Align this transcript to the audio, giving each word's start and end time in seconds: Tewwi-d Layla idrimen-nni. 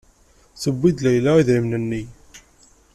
Tewwi-d 0.61 0.99
Layla 1.03 1.31
idrimen-nni. 1.41 2.03